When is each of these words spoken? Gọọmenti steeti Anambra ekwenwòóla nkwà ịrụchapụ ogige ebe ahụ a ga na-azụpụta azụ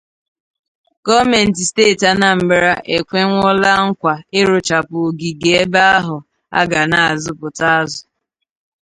Gọọmenti 1.05 1.61
steeti 1.69 2.05
Anambra 2.13 2.73
ekwenwòóla 2.95 3.71
nkwà 3.87 4.13
ịrụchapụ 4.39 4.95
ogige 5.07 5.51
ebe 5.63 5.79
ahụ 5.97 6.17
a 6.59 6.61
ga 6.69 6.81
na-azụpụta 6.91 7.65
azụ 7.79 8.03